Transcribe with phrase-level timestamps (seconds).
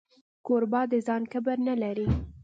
[0.45, 2.07] کوربه د ځان کبر نه لري.